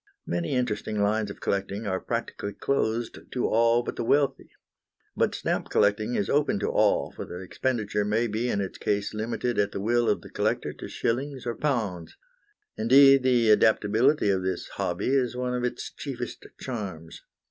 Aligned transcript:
Many 0.25 0.53
interesting 0.55 0.99
lines 0.99 1.29
of 1.29 1.41
collecting 1.41 1.85
are 1.85 1.99
practically 1.99 2.53
closed 2.53 3.19
to 3.31 3.47
all 3.47 3.83
but 3.83 3.97
the 3.97 4.03
wealthy. 4.03 4.49
But 5.15 5.35
stamp 5.35 5.69
collecting 5.69 6.15
is 6.15 6.27
open 6.27 6.57
to 6.61 6.71
all, 6.71 7.11
for 7.11 7.23
the 7.23 7.39
expenditure 7.41 8.03
may 8.03 8.25
in 8.25 8.61
its 8.61 8.79
case 8.79 9.11
be 9.11 9.19
limited 9.19 9.59
at 9.59 9.73
the 9.73 9.79
will 9.79 10.09
of 10.09 10.21
the 10.21 10.31
collector 10.31 10.73
to 10.73 10.87
shillings 10.87 11.45
or 11.45 11.53
pounds. 11.55 12.17
Indeed, 12.77 13.21
the 13.21 13.51
adaptability 13.51 14.31
of 14.31 14.41
this 14.41 14.69
hobby 14.69 15.09
is 15.15 15.35
one 15.35 15.53
of 15.53 15.63
its 15.63 15.91
chiefest 15.91 16.47
charms. 16.59 17.21